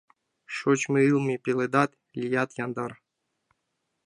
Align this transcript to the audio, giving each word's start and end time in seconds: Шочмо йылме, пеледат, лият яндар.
Шочмо 0.55 0.97
йылме, 1.07 1.35
пеледат, 1.43 1.91
лият 2.19 2.49
яндар. 2.63 2.91